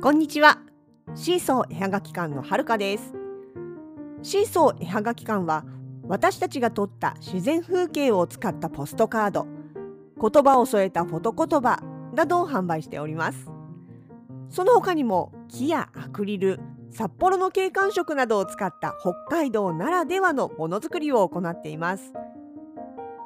[0.00, 0.60] こんにちは。
[1.16, 3.14] シーソー絵はがき館のはるかです。
[4.22, 5.64] シーソー絵はがき館は
[6.06, 9.48] 私たちが撮った自然風景を使ったポストカード、
[10.20, 11.82] 言葉を添えたフォト言葉
[12.14, 13.50] などを販売しております。
[14.50, 16.60] その他にも木やアクリル、
[16.92, 22.12] 札幌の景観色などを使った北海道ならではのものづくりを行っています。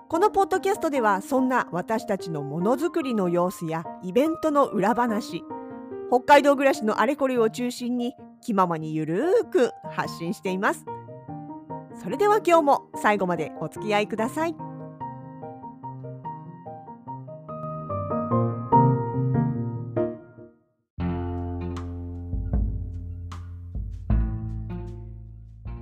[0.08, 5.44] このポッドキャストではそんな私たちのものづくりの様子やイベントの裏話
[6.12, 10.84] 北海道暮らしのあれこれを中心に気ままにゆるーく発信しています。
[12.02, 14.54] それでは今日も最後までお付き合いください。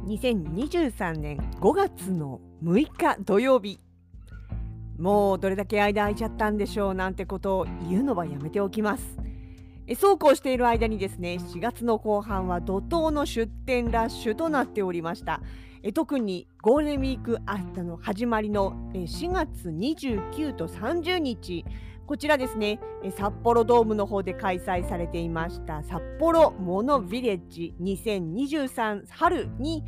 [0.06, 3.80] 2023年5月の6日土曜日
[4.96, 9.19] もうどれだけ間空いちゃったんでしょうなんてことを言うのはやめておきます。
[9.96, 15.40] そうこうしている間にですね4月の後半は怒涛の出店ラッシュとなっておりました。
[15.94, 21.64] 特にゴールデンウィークあったの始まりの4月29と30日。
[22.06, 22.80] こちらですね
[23.16, 29.84] 札幌ドームの方で開催されていました札幌モノヴィレッジ2023春に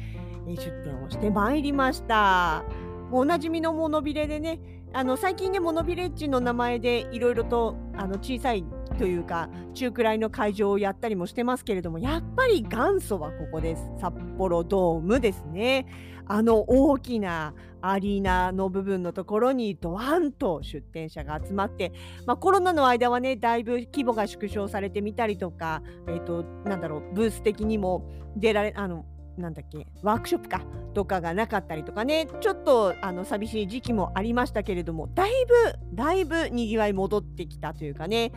[0.46, 2.64] 出店をしてまいりました。
[3.10, 4.60] おなじみのモノビレでね
[4.94, 13.82] あの最近ねモノビレッジの名前でいろいろとあの小さいというか中くらいの会場をやったりもしてますけれどもやっぱり元祖はここです。
[14.00, 15.86] 札幌ドームですね。
[16.26, 21.92] あの大きなアリーナの部分のところにドワンと出店者が集まって、
[22.26, 29.04] まあ、コロナの間はねだいぶ規模が縮小されてみたりとか、えーと、なんだろうブース的にも出られあの
[29.36, 30.62] なんだっけワークショップか
[30.94, 35.54] とかがなかったりとかねちょっとあの寂しい時期もありましたけれどもだいぶ
[35.94, 38.32] だいぶにぎわい戻ってきたというかね。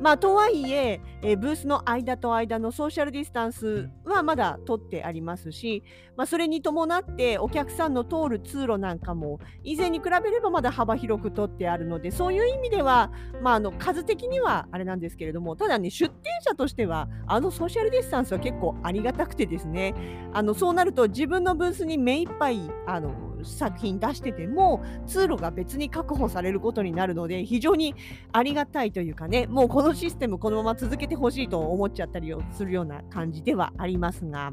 [0.00, 5.82] まあ、とはいええ、ブースの間と間のソーシャルディスタンスはまだ取ってありますし、
[6.16, 13.10] まあ、それに伴ってお客さんの通る通路なんかも以前に比べればまだ幅広く取ってあるのでそういう意味では、
[13.42, 19.94] まあ、あの数的にはあれなんですけれどもただね出店者としてはあのソーシャルディスタンスは結構ありがたくてですね
[20.32, 27.94] あのそうなると自分のブースに目いっぱいあの作品出してても通路が別に確保されることになるので非常に
[28.32, 34.52] ありがたいというかねもうこのシステムこのまま続けてほしいと思っちゃったりをするような感じではありますが。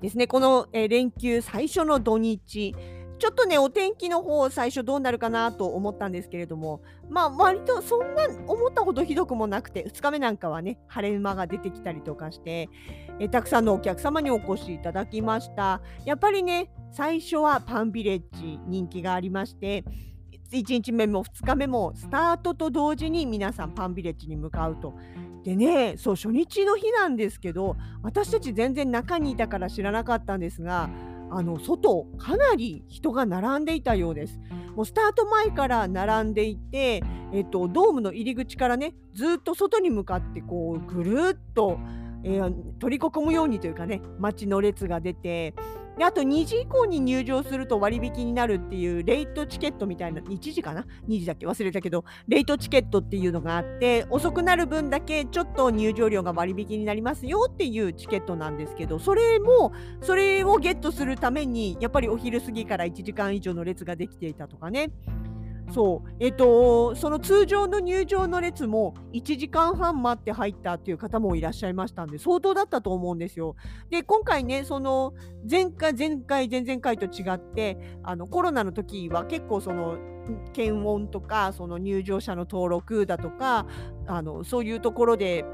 [0.00, 2.74] ですねこの、え連休最初の土日
[3.18, 12.68] ちょっとね、お天気の方、最初どうなるかなと思ったんですけれども、まあ、割とそんな思ったほどひどくもなくて、2日目なんかはね、晴れ間が出てきたりとかして、
[13.18, 15.80] えたくさんのお客様にお越しいただきました。
[16.04, 19.84] やっぱりね、最初はパンビレッジ人気がありまして、
[20.52, 24.94] 1日目も2日目もスタートと同時に皆さんパンビレッジに向かうと。
[25.42, 30.90] でね、そう初日の日なんですけど、私たち全然中にいたから知らなかったんですが、
[31.30, 34.40] あの外かなり人が並んでいたようです。
[34.74, 41.78] もうスタート前から並んでいて、えっと、ドームの入り口からねずっと外に向かってこうぐるっと、
[42.26, 45.54] えー、取り囲むようにというかね街の列が出て
[45.96, 51.46] であと2時以降に入場すると割引になるっていうレイトチケットみたいな1時かな？2時だっけ？
[51.46, 59.72] 忘れたけどレイトチケットっていうのがあって遅くなる分だけちょっと入場料が割引になりますよっていうチケットなんですけどそれも
[60.02, 64.90] それをゲットするためにやっぱりお昼過ぎから1時間以上の列ができていたとかね。
[65.72, 73.56] そう、えっと、その通常の入場の列も1時間半待って入ったっていう方もいらっしゃいましたんで、相当だったと思うんですよ。
[73.90, 75.14] で、今回ね、その
[75.48, 79.98] 前回、前回、前々回と違って、あのコロナの時は結構その
[80.52, 83.66] 検温とか、その入場者の登録だとか、
[84.06, 85.44] あのそういうところで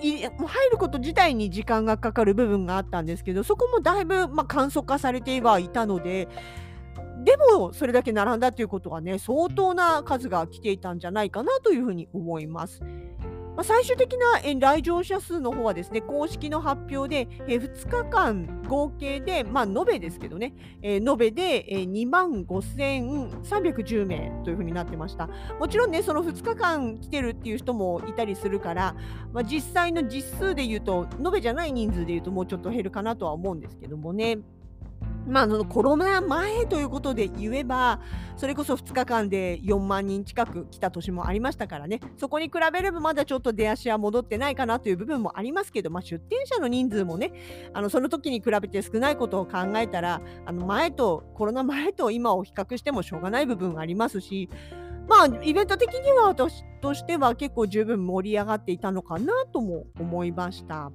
[0.00, 0.30] 入
[0.70, 6.28] ること自体に時間がかかる部分があったんですけどそこもだいぶ、まあ、簡素化されてはいたので
[7.24, 12.82] でもそれだけ並んだということはね相当な数が来ていたんじゃないかなというふうに思います。
[13.56, 25.28] まあ、最終的な来場者数の方はですね公式の発表で、2日間合計で、まあ、延べですけどね、えー、延べで、2万5310名というふうになってました。
[25.58, 28.94] もちろんね、その2日間来てるっていう人もいたりするから、
[29.32, 34.38] まあ、実際の実数で言うと、延べじゃない人数で言うともうちょっと減るかなとは思うんですけどもね。
[35.26, 38.00] まあ、のコロナ前ということで言えば
[38.36, 47.32] それこそ2日間で4万人近く来た年もありましたからねそこに比べればまだちょっと出足は戻ってないかなという部分もありますけど、まあ、出店者の人数もね
[47.72, 54.48] あのその時に比べて少ないことを考えたらあの前とコロナ前と今を比較してもしょうがない部分がありますし
[55.06, 60.92] まあイベント的には私としては結構十分盛り上がっていたのかなとも思いました。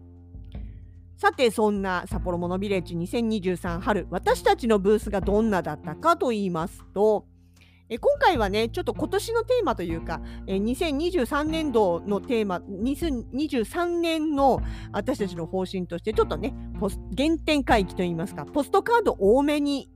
[1.17, 7.25] さてそんな札幌モノビレッジ2023春私たちのブースがどんなだったかと言いますと
[7.87, 14.59] 今回はねちょっと今年のテーマというかえ2023年度のテーマ2023年の
[14.91, 16.55] 私たちの方針としてちょっとね
[17.15, 19.87] 原点回帰といいますかポストカード多めに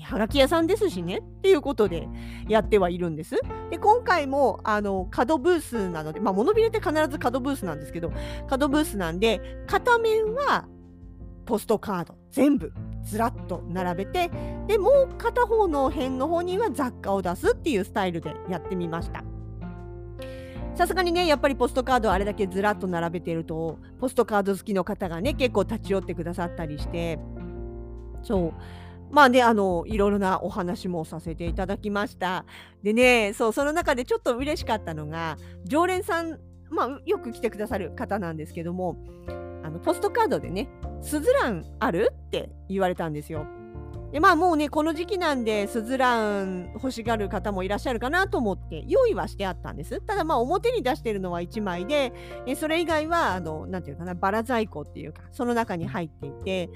[0.00, 2.08] はがき屋さんですしねっていうことで
[2.48, 3.36] やってはいるんです。
[3.70, 8.12] で今回もあの角ブースなので、まあ、モノビレって必ず角ブースなんですけど
[8.48, 10.66] 角ブースなんで片面は
[11.46, 12.72] ポストカード全部
[13.04, 14.30] ずらっと並べて
[14.66, 19.24] でもう片方の辺の方には雑貨を出すっていうスタイルでやってみました。
[20.74, 27.20] さすがにねやっぱりポストカードあれだけずらっと並べてるとポストカード好きの方がね結構立ち寄ってくださったりして
[28.22, 28.52] そう
[29.14, 32.44] まあね、あの、いろいろなお話もさせていただきました。
[32.82, 38.96] でね、そう、その中でちょっと嬉しかったのが、常連さん、まあ、よく来てくださる方なんですけども、
[39.62, 40.68] あのポストカードでね、
[41.00, 42.12] スズランある？
[42.12, 43.46] って言われたんですよ。
[44.14, 50.00] でまあもうねこの時期なんでスズラン欲しがる方もいらっしゃるかなと思って用意はしてあったんです。
[50.02, 52.12] ただまあ表に出してるのは1枚で
[52.46, 56.70] えそれ以外はあのなんていうかなバラ在庫っていうかその中に入っていて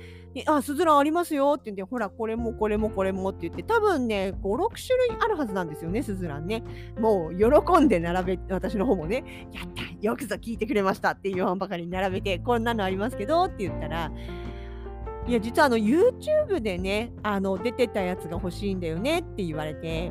[0.48, 6.64] あスズランありますよって言ってほらこれもこれもこれもって言って多分ね56種類あるはずなんですよねスズランね。
[6.98, 14.10] もう喜んで並べ私の方もねやったよくぞ聞いてくれましたっていうばかりに並べてこんなのありますけどって言ったら
[15.28, 20.10] いや実はあの YouTube でねあの出てたやつが欲しいんだよねって言われて、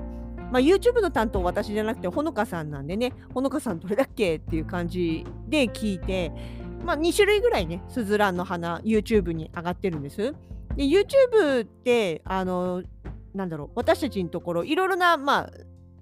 [0.51, 6.31] まあ、YouTube の担当私じゃなくてほのかさんなんでねほのかさんどれだっけっていう感じで聞いて、
[6.85, 10.35] まあ、2種類ぐらいねスズランの花 YouTube に上がってるんです。
[10.75, 12.83] で YouTube ってあの
[13.33, 15.49] なんだろう私たちのところいろいろなまあ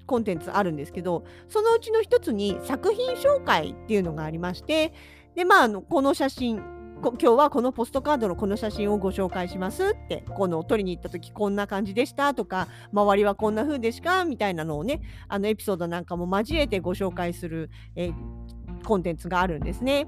[0.06, 4.94] コンテンツあるんですけどそのうちの一つに作品紹介っていうのがありまして
[5.36, 6.62] でまあこの写真
[7.02, 18.12] 今日はこのポストカードのこの写真をご紹介しますってこの撮りに行った時こんな感じでしたとか周りはこんな風でしかみたいなのをねあのエピソードなんかも交えてご紹介する、え、
[18.84, 20.08] コンテンツがあるんですね。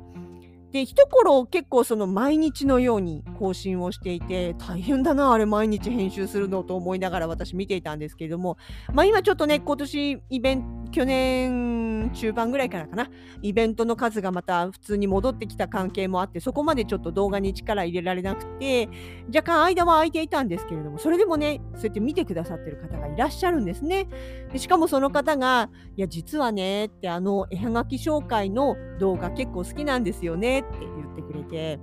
[0.71, 8.57] で一頃結構その毎日のように更新をしていて大変だなあれ毎日編集するのと思いながら私見ていたんですけれども
[8.93, 13.09] まあ今ちょっとね今年イベント去年中盤ぐらいからかな
[13.41, 18.89] イベントの数がまた普通に戻ってきた関係もあってそこまでちょっと動画に力入れられなくて
[19.27, 24.07] 若干間は空いていたんですけれどもそれでもねそうやって見てくださってる方がいらっしゃるんですね。
[24.51, 30.56] でしかもその方がいや実はねってあの絵はがき紹介の動画結構好きなんですよね。
[30.59, 31.79] って言ってくれて。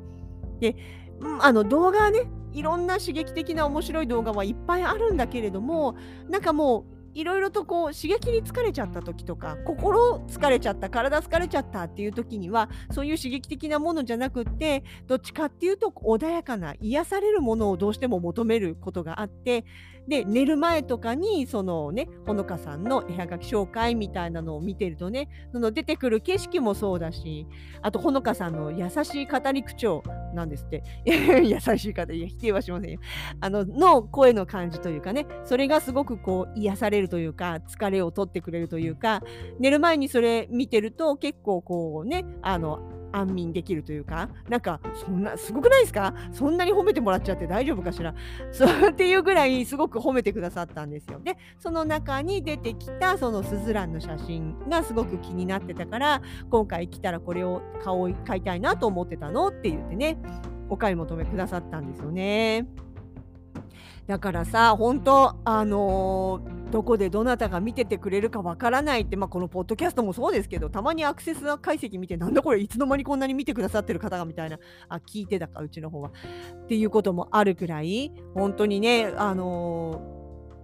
[0.60, 0.76] で
[1.40, 5.96] あの動画はねいろんな刺激的な面白い動画はいっぱいあるんだけれども
[6.28, 19.64] なんかもういろいろとこう刺激に疲れちゃった時とか心疲れちゃった体疲れちゃったっていう時にはそういう刺激的なものじゃなくってどっちかっていうと穏やかな癒されるものをどうしても求めることがあって
[20.08, 27.46] で寝る前とかにそのねほのかさんの絵はがき紹介みたいなのを見てるとねその出てくる景色もそうだし
[27.82, 30.02] あとほのかさんの優しい語り口調
[30.34, 30.82] なんですって。
[31.44, 32.98] 優しい方いや否定はしませんよ。
[33.40, 39.22] あのの声の感じというかねそれがすごくこう癒されるというか疲れを取ってくれるというか
[39.58, 42.80] 寝る前にそれ見てると結構こうねあの
[43.16, 46.14] 安眠できるというかなんかそんなすごくないですか？
[46.32, 48.14] そんなに褒めてもらっちゃって大丈夫かしら？
[48.52, 51.20] そうっていうぐらいすごく褒めてくださったんですよ。
[51.22, 60.18] でその中に出てきたそのスズランの写真がすごく気になってたから今回来たらこれを顔買いたいなと思ってたのって言ってね
[60.68, 62.66] お買い求めくださったんですよね。
[64.06, 74.58] だからさ本当あのー、どこでどなたが見ててくれるかわからないって、まあ、このポッドキャストもそうですけどたまにアクセス解析見てなんだこれいつの間にこんなに見てくださってる方がみたいな
[74.88, 76.10] あ聞いてたかうちの方は。
[76.64, 80.02] っていうこともあるくらい本当にねあの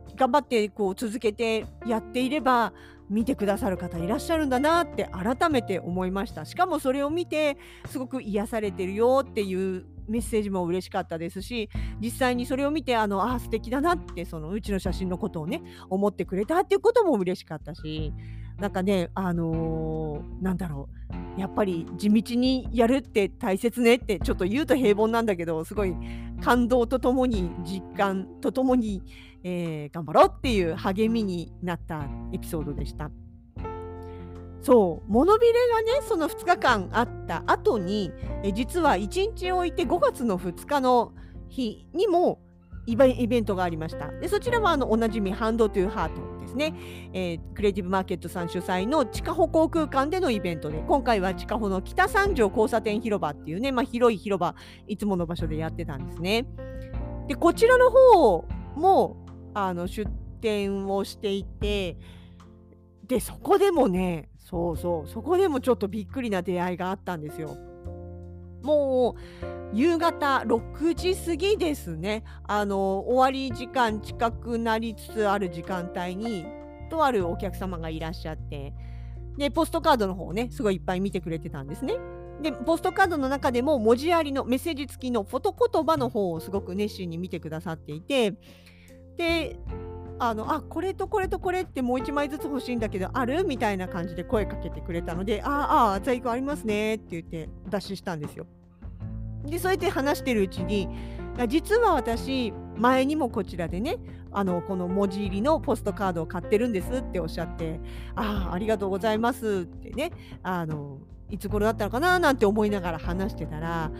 [0.08, 2.74] ー、頑張ってこう続けてやっていれば
[3.08, 6.44] 見てくださる方いらっしゃるんだなって改めて思いました。
[6.44, 7.56] しかもそれを見て
[7.86, 18.12] すごく癒されてるよっていうメッセージも嬉しかったですし実際にそれを見てあのあ素敵だなってそのうちの写真のことをね思ってくれたっていうことも嬉しかったし
[18.58, 20.88] なんかねあのー、なんだろ
[21.36, 25.94] うやっぱり地道にやるって大切ねってちょっと言うと平凡なんだけどすごい
[26.42, 29.02] 感動とともに実感とともに、
[29.42, 33.10] えー、頑張ろうっていう励みになったエピソードでした。
[34.62, 38.12] そうモノビレがねその2日間あった後に
[38.42, 41.12] え実は1日置いて5月の2日の
[41.48, 42.40] 日にも
[42.86, 44.10] イベントがありました。
[44.20, 46.74] でそちらはあのおなじみハンドトゥーハートですね、
[47.12, 54.54] えー、クリエイティブマーケットさん主催の地下歩行空間でのイベントで今回は地下歩の北三条交差点広場っていうね、まあ、広い広場
[54.88, 56.46] いつもの場所でやってたんですね。
[57.28, 59.16] でこちらの方も
[59.54, 61.96] あの出店をしていて
[63.06, 67.56] でそこでもねそうそうそこでもちょっとびっくりな出会いがあったんですよ。
[68.62, 76.44] もう夕方6時過ぎですねあの終わり時間近くなりつつある時間帯に
[76.90, 78.74] とあるお客様がいらっしゃって
[79.38, 81.94] でポストカードの方をねすごいいっぱい見てくれてたんですね。
[82.42, 88.34] でポストカードの中でも文字ありのメッセージ付きのフォト言葉の方をすごく熱心に見てくださっていて
[89.16, 89.56] で
[90.22, 93.42] あのあこれとこれとこれってもう1枚ずつ欲しいんだけどある？
[93.44, 98.46] みたいな感じで声かけてくれたのでああ在庫ありますねって言って脱出したんですよ。
[99.46, 100.88] でそうやって話してるうちに
[101.48, 103.96] 実は私前にもこちらでね
[104.30, 107.80] あのこの文字入りのポストカードを買ってるんですっておっしゃって
[108.14, 110.12] ああありがとうございますってね
[110.42, 110.98] あの
[111.30, 113.90] いつ頃だったのかななんて思いながら話してたら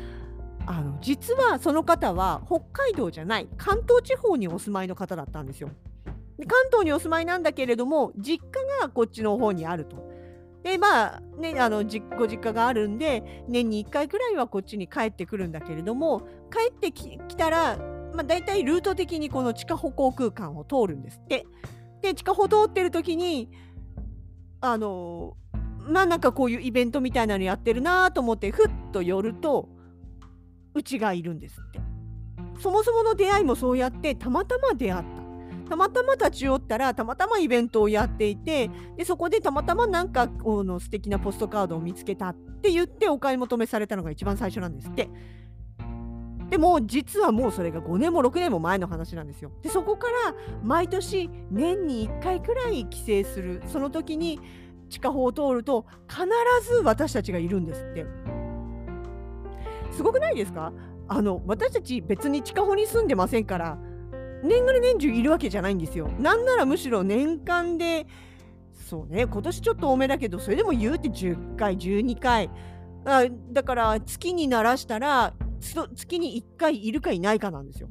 [0.67, 5.71] あの実はその方は北海道じゃない関東地方にお住まいの方だったんですよ。
[6.47, 10.09] 関東にお住まいなんだけれども実家がこっちの方にあると。
[10.63, 11.85] でまあねあの
[12.19, 16.21] ご実家があるんで年に1回くらいはこっちに帰ってくるんだけれども
[16.53, 17.79] 帰ってきたら、
[18.13, 21.47] まあ、大体ルート的にこの地下歩行空間を通るんですって。
[22.03, 23.51] で地下歩通ってる時に
[24.63, 25.37] あの
[25.81, 29.69] まあなんかこういうイベントみたいなのやってるなと思ってふっと寄ると
[30.75, 31.81] うちがいるんですって。
[32.61, 35.20] そもそもの出会いもそうやってたまたま出会った。
[35.71, 45.09] たまたま立ち寄ったらたまたまイベントをやっていてでそこでたまたまなんかこの素敵なポストカードを見つけたって言ってお買い求めされたのが一番最初なんですって。
[46.51, 49.53] でも実はもうそれが5年も6年も前の話なんですよ。
[49.63, 50.35] でそこから
[50.65, 54.41] 毎年年に1回くらい帰省するその時に
[54.89, 56.27] 地下法を通ると必
[56.69, 58.05] ず私たちがいるんですって。
[59.93, 60.73] すごくないですか？
[61.07, 63.79] あの私たち別に地下法に住んでませんから
[64.43, 66.09] 年がら年中いるわけじゃないんですよ。
[66.19, 68.07] なんならむしろ年間で
[68.89, 72.51] そうね今年ちょっと多めだけどそれでも言うて10回12回
[73.05, 75.35] あだから月にならしたら
[75.95, 77.89] 月に1回いるかいないかなんですよ。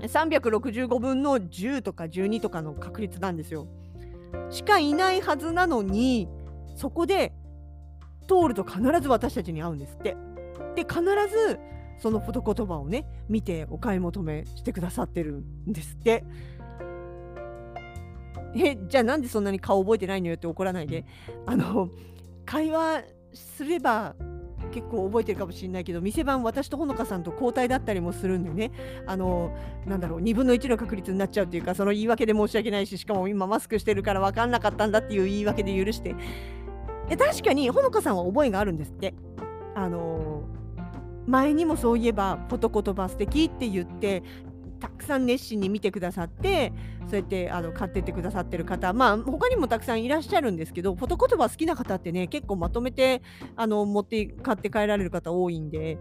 [0.00, 3.68] 365分の10とか12とかの確率なんですよ。
[4.50, 6.28] しかいないはずなのに
[6.74, 7.32] そこで
[8.26, 10.16] 通ると必ず私たちに会うんですって。
[10.74, 11.60] で必ず
[11.98, 16.24] その言葉をね見てお買い求めしてくださってるんですって。
[18.54, 21.04] えじゃあなんでそんなに顔覚えてないのよって怒らないで。
[21.46, 21.88] あの
[22.44, 24.14] 会話すれば
[24.72, 28.72] 結構覚えてるかもしれないけど店番私とほのかさんと交代だったりもするんでね。
[29.06, 29.56] あの
[29.86, 36.14] なんだろう2分の1の確率になっちゃうっていうかその言い訳で申し訳ないししかも今マスクしてるから分かんなかったんだっていう言い訳で許して。
[37.18, 39.14] 確かにほのかさんは覚えがあるんですって。
[39.74, 40.42] あの
[41.26, 44.22] 前にもそういえば「フォト言葉素敵って言って
[44.80, 46.72] たくさん熱心に見てくださって
[47.06, 53.22] そうやってあの買ってってくださってる方まあ他にもたくさんいらっしゃるんですけどフォト言葉好きな方ってね結構まとめて
[53.54, 55.98] あの持って買って帰られる方多いんで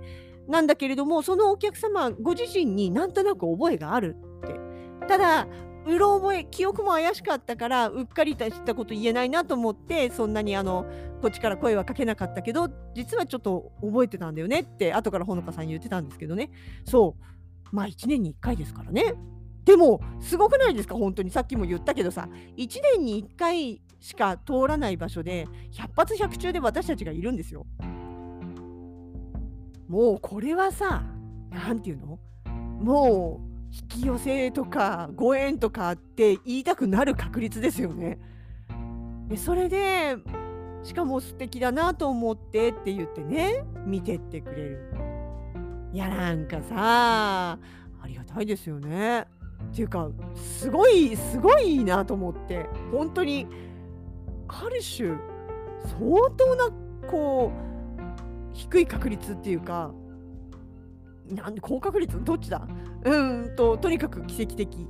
[0.48, 4.72] なんだけれどもそのお客様ご自身になんとなく覚えがあるって。
[5.08, 5.48] ただ
[5.88, 10.86] うろ覚え記憶も怪しかったからうっかりしたこと言えないなと思ってそんなにあの
[11.22, 16.52] こっちから声はかけなかったけど実はちょっと覚えてたんだよねって後からほのかさん言ってたんですけどね。
[16.86, 17.24] そう。
[17.72, 19.14] まあ1年に1回ですからね。
[19.64, 20.96] でもすごくないですか？
[20.96, 21.30] 本当に。
[21.30, 22.28] さっきも言ったけどさ。
[22.58, 27.66] 1年に1回しか通らない場所で100発100中で私たちがいるんですよ。
[29.88, 31.04] もうこれはさ
[31.52, 32.20] 何て言うの？
[32.82, 38.20] もう引き寄せとかご縁とかって言いたくなる確率ですよね。
[39.30, 40.18] でそれで
[40.84, 44.92] しかも素敵だなと思ってって言ってね見てってくれる。
[45.94, 47.60] いやなんかさあ
[48.08, 49.22] りがたいですよね。
[49.72, 53.48] っていうかすごいすごいなと思って本当に
[54.48, 55.16] ある種
[56.00, 56.70] 相当な
[57.10, 57.62] こう
[58.54, 59.92] 低い確率っていうか
[61.30, 62.22] なんで高確率？
[62.22, 62.68] どっちだ？
[63.04, 64.88] うんととにかく奇跡的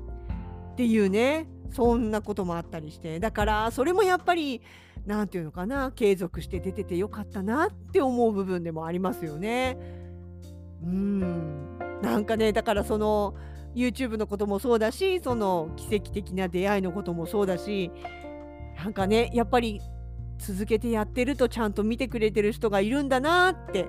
[0.74, 4.62] っていうねそんなこともあったりしてだからそれもやっぱり
[5.06, 9.78] 何て言うのかな継続して出ててよかったなって思う部分でもありますよね。
[10.84, 13.36] うんなんかねだからその
[13.76, 17.92] YouTube のこともそうだしその奇跡的な出会いのこともそうだし
[18.78, 19.80] なんかねやっぱり
[20.40, 23.88] 続けてやってるとちゃんと見てくれてる人がいるんだなって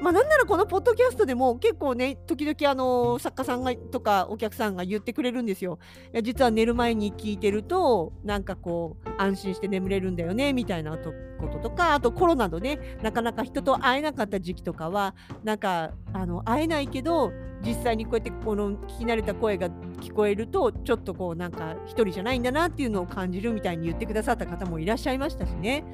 [0.00, 5.78] まあ、なんならこのポッドキャストでも結構ね時々あの作家さんがとかお客さんが言ってくれるんですよ。
[6.12, 17.32] いや実は寝る前に聞いてるとなんかこう安心して眠れるんだよねみたいなこととかあとコロナのねなかなか人と会えなかった時期とかはなんかあの会えないけど
[17.64, 19.68] 実際にこうやってこの聞き慣れた声が
[20.00, 25.84] 聞こえるとちょっとこうなんか一人じゃないんだなっていうのを感じるみたいに言ってくださった方もいらっしゃいましたしね。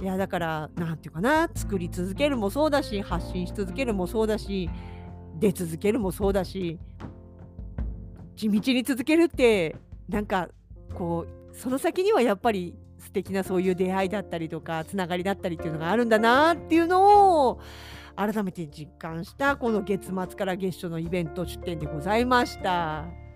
[0.00, 4.70] いやだから何て言うかな作り続けるもそうだし発信し続けるもそうだし
[5.38, 6.78] 出続けるもそうだし
[8.36, 9.74] 地道に続けるって
[10.08, 10.48] なんか
[10.94, 17.60] こうその先にはやっぱり素敵なそういう出会いだったりとかつながりだったりっていうのがあるんだなっていうのを
[18.14, 23.27] 改めて実感したこの月末から月初のイベント出店でございました。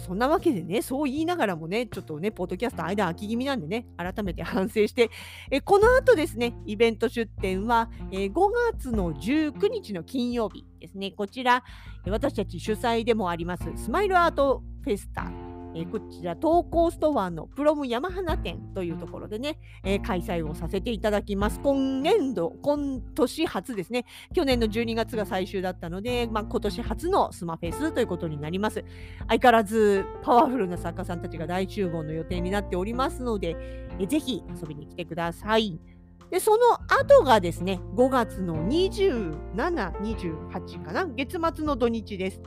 [0.00, 5.10] そんなわけでね、そう言いながらもね、ちょっとね、ポッドキャスト間空き気味なんでね、改めて反省して、
[5.50, 8.32] えこの後ですね、イベント出店は、え5
[8.72, 11.62] 月の19日の金曜日ですね、こちら、
[12.06, 21.60] 私たち主催でもあります、スマイルアートフェスタえー、こちら東高ストアのプロム山花店というところでね、えー、開催をさせていただきます。
[21.60, 24.04] 今年度、今年初ですね。
[24.34, 28.84] 去年の12月が最終だったので、まあ、今年初のスマフェスということになります。
[29.28, 33.56] 相変わらずパワフルな作家さんたちが大集合の予定になっておりますので、
[33.98, 35.78] えー、ぜひ遊びに来てください。
[36.30, 36.58] で、その
[36.96, 42.40] 後がですね、5月の27、28かな、月末の土日です。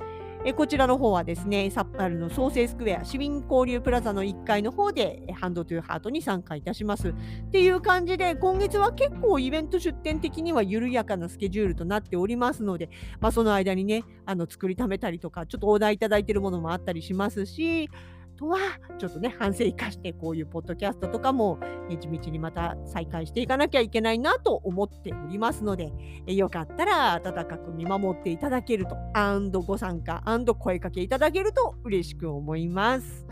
[0.46, 7.12] えこちらの方はですね、札幌の創生スクエア、市民交流プラザの1階の方で、ハンドトゥーハートに参加いたします。
[7.12, 7.14] っ
[7.50, 12.90] ていう感じで、今月は結構イベント出店的には緩やかなスケジュールとなっておりますので、
[13.22, 17.90] まあ、その間にね、あの作りためたりとか、ちょっとお題いただいているものもあったりしますし、
[18.34, 18.58] とは
[19.00, 21.60] ちょっとね反省生かしてこういうポッドキャストとかも、
[21.90, 25.92] ね、地道にまた再開していかなきゃいけないなと思っておりますので
[26.28, 33.26] えよかったら温かく見守っていただけるとアンドご参加アンド声かけいただけると嬉しく思います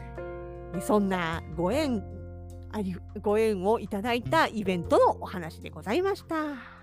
[0.80, 2.04] そんなご縁
[3.22, 6.81] ご縁をいただいたイベントのお話でございました。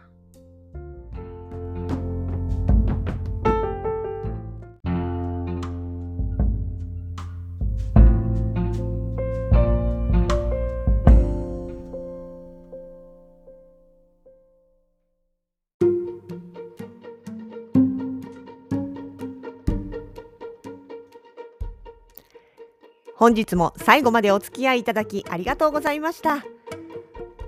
[23.19, 26.45] 本日も最後までお付き合いいただきありがとうございました。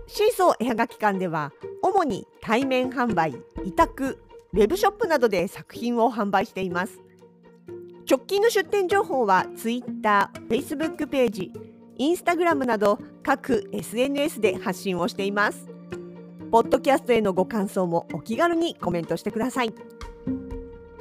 [0.08, 4.18] シーソー絵はがき館では主に対面販売委託
[4.52, 6.98] ウェブショップなどで作品を販売しています。
[8.10, 11.52] 直近の出店情報は Twitter、Facebook ページ、
[12.00, 15.68] Instagram など各 SNS で発信をしています。
[16.50, 19.68] ポッドキャストへのご感想もお気軽にコメントしてください。
[19.68, 19.72] ウ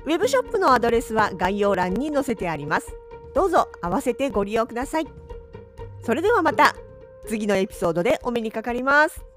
[0.07, 2.98] ェブショップのアドレスは概要欄に載せてあります。
[3.33, 5.07] どうぞ合わせてご利用ください。
[6.03, 6.75] それではまた
[7.27, 9.28] 次のエピソードでお目にかかります。